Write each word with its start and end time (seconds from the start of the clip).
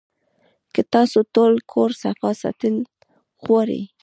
کۀ 0.73 0.81
تاسو 0.93 1.17
ټول 1.33 1.53
کور 1.71 1.89
صفا 2.01 2.31
ساتل 2.41 2.75
غواړئ 3.43 3.81